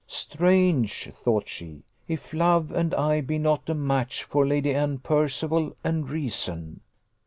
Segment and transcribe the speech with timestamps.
[0.07, 5.75] "Strange," thought she, "if love and I be not a match for Lady Anne Percival
[5.83, 6.79] and reason!"